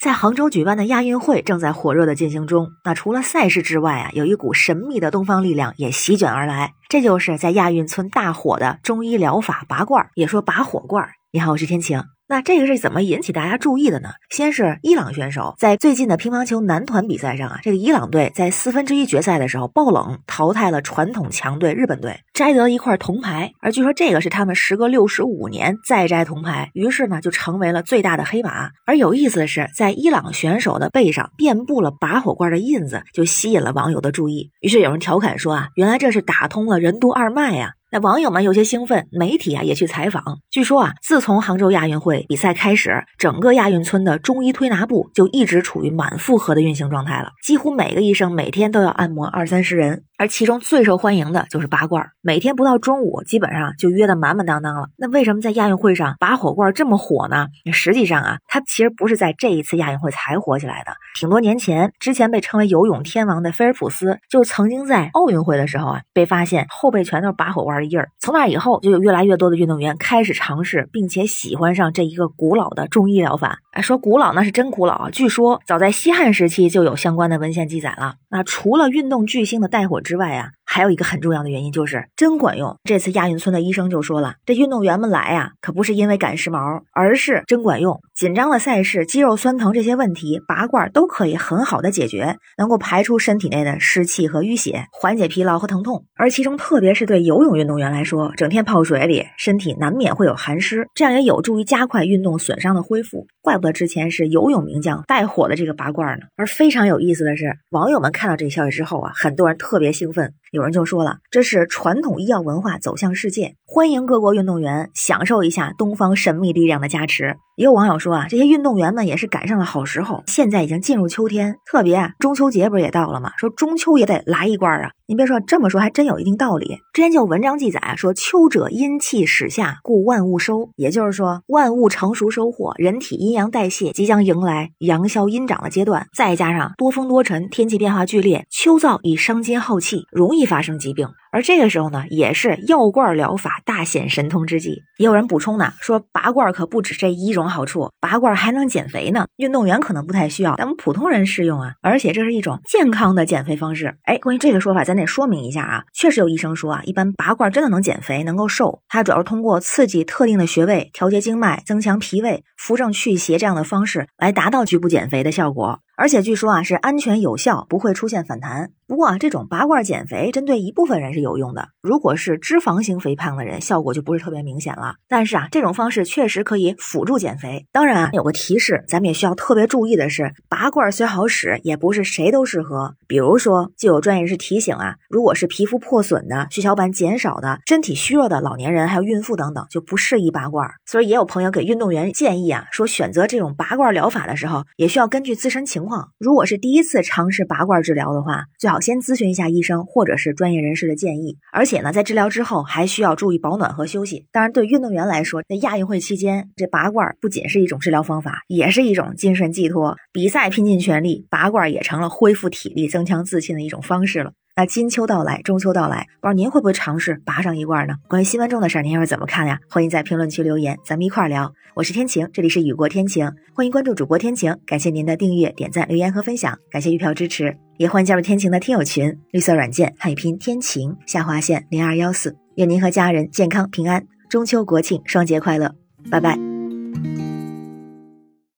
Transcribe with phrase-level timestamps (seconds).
[0.00, 2.68] 在杭州举办的亚运会正在火热的进行中。
[2.84, 11.10] 那除了赛事之外啊，有一股神秘的东方力量也席卷而来，这就是在亚运村大火的中医疗法拔罐儿，也说拔火罐儿。
[11.32, 12.04] 你好，我是天晴。
[12.30, 14.10] 那这个是怎么引起大家注意的呢？
[14.28, 23.52] 先是伊朗选手在最近的乒乓球男团比赛上啊，这个伊朗队在四分之一决赛的时候爆冷淘汰了传统强队日本队，摘得一块铜牌。
[23.62, 28.68] 而据说这个是他们时隔六十五年再摘铜牌，于是呢就成为了最大的黑马。
[28.84, 34.50] 而有意思的是，在伊朗选手的背上遍布了拔火罐的印子，就吸引了网友的注意。
[34.60, 37.72] 于是有人调侃说啊，原来这是打通了任督二脉呀。
[37.90, 40.40] 那网友们有些兴奋，媒体啊也去采访。
[40.50, 50.04] 据说啊，自从杭州亚运会比赛开始，整个亚运村的中医推拿部就一直处于满负荷的运行状态了，几乎每个医生每天都要按摩二三十人。
[50.18, 54.88] 而其中最受欢迎的就是拔罐，每天不到中午，基本上就约得满满当当了。
[54.96, 57.46] 那为什么在亚运会上拔火罐这么火呢？
[57.72, 68.08] 实际上啊，它其实不是在这一次亚运会才火起来的，挺多年前，之前被称为游泳天王的菲尔普斯，就曾经在奥运会的时候啊，被发现后背全都是拔火罐的印儿。
[68.18, 73.60] 从那以后，就有越来越多的运动员开始尝试，并且喜欢上这一个古老的中医疗法。
[73.80, 75.10] 说古老那是真古老啊！
[75.10, 78.16] 据说早在西汉时期就有相关的文献记载了。
[78.30, 80.50] 那除了运动巨星的带火之外啊。
[80.70, 82.76] 还有一个很重要的原因就是真管用。
[82.84, 87.98] 这次亚运村的医生就说了，这运动员们来呀，可不是因为赶时髦，而是真管用。
[88.14, 96.04] 紧张的赛事、肌肉酸疼这些问题，拔罐都可以很好的解决，能够排出身体内的湿气和淤血，缓解疲劳和疼痛。
[96.14, 103.26] 而其中，特别是对游泳运动员来说，整天泡水里，身体难免会有寒湿，这样也有助于加快运动损伤的恢复。
[103.40, 106.26] 怪不得之前是游泳名将带火的这个拔罐呢。
[106.36, 110.34] 而非常有意思的是，网友们看到这个消息之后啊，很多人特别兴奋。
[110.50, 117.36] 有人就说了，这是传统医药文化走向世界，欢迎各国运动员享受一下东方神秘力量的加持。
[117.56, 123.32] 也有网友说啊，这些运动员们也是赶上了好时候，现在已经进入秋天，特别啊，中秋节不是也到了吗？
[123.36, 124.90] 说中秋也得来一罐啊。
[125.06, 126.78] 您别说，这么说还真有一定道理。
[126.92, 140.37] 之前就有文章记载啊，说秋者阴气始下，故万物收，也就是说万物成熟收获，人体阴阳代谢即将迎来阳消阴长的阶段，再加上多风多尘，天气变化剧烈，秋燥易伤筋耗气，容易。
[140.38, 144.82] 易发生疾病，而这个时候呢，也是药罐疗法大显神通之际。
[144.96, 149.26] 也有人补充呢，说拔罐可不止这一种好处，拔罐还能减肥呢。
[149.36, 151.72] 运动员可能不太需要，咱们普通人适用啊。
[151.82, 153.96] 而且这是一种健康的减肥方式。
[154.04, 155.82] 哎，关于这个说法，咱得说明一下啊。
[155.92, 158.80] 确实有医生说啊，一般拔罐真的能减肥，能够瘦。
[158.88, 165.80] 它主要是通过刺激特定的穴位，调节经脉，增强脾胃，扶正祛邪这样的方式来达到局部减肥的效果。
[165.98, 168.70] 而且据说啊，是安全有效，不会出现反弹。
[168.86, 171.70] 不过啊，这种拔罐减肥针对一部分人是有用的。
[171.82, 174.94] 如果是脂肪型肥胖的人，效果就不是特别明显了。
[175.08, 177.66] 但是啊，这种方式确实可以辅助减肥。
[177.72, 182.94] 当然啊，有个提示，咱们也需要特别注意的是，拔罐虽好使，也不是谁都适合。
[183.08, 190.70] 比如说，就有专业人士提醒啊，如果是皮肤破损的、血小板减少的、身体虚弱的老年人，还有孕妇等等，就不适宜拔罐。
[190.86, 195.87] 所以也有朋友给运动员建议啊，说选择这种拔罐疗法的时候，也需要根据自身情况。
[196.18, 201.38] 如果是第一次尝试拔罐治疗的话，最好先咨询一下医生或者是专业人士的建议。
[201.52, 204.26] 而且呢，在治疗之后还需要注意保暖和休息。
[204.30, 209.96] 当然，对运动员来说，在亚运会期间，这拔罐不仅是一种治疗方法，也是一种精神寄托。
[210.12, 214.32] 比赛拼尽全力，拔罐也成了恢复体力、增强自信的一种方式了。
[214.58, 217.94] 那金秋到来，中秋到来，不知道您会不会尝试拔上一罐呢？
[218.08, 219.60] 关于新闻中的事儿，您又是怎么看呀？
[219.70, 221.52] 欢迎在评论区留言，咱们一块儿聊。
[221.76, 235.76] 我是天晴，这里是雨过天晴，欢迎关注主播天晴，感谢您的订阅、点赞、留言和分享，感谢月票支持，也欢迎加入天晴的听友群，绿色软件汉语拼天晴下划线零二幺四，愿您和家人健康平安，中秋国庆双节快乐，
[236.10, 236.47] 拜拜。